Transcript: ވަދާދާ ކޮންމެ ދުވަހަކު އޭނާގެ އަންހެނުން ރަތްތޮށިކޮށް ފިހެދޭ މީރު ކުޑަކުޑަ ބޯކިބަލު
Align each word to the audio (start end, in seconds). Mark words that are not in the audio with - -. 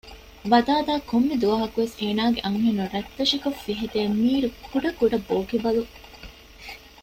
ވަދާދާ 0.51 0.93
ކޮންމެ 1.09 1.35
ދުވަހަކު 1.41 1.81
އޭނާގެ 2.01 2.39
އަންހެނުން 2.43 2.91
ރަތްތޮށިކޮށް 2.93 3.59
ފިހެދޭ 3.63 3.99
މީރު 4.19 4.49
ކުޑަކުޑަ 4.67 5.17
ބޯކިބަލު 5.27 5.83